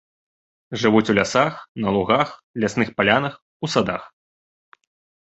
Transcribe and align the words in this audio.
Жывуць 0.83 1.05
у 1.15 1.17
лясах, 1.19 1.53
на 1.85 1.93
лугах, 1.97 2.33
лясных 2.65 2.93
палянах, 2.97 3.39
у 3.67 3.73
садах. 3.77 4.13